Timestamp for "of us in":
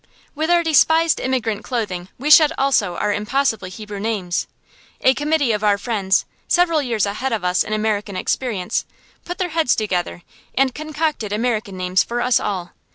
7.31-7.71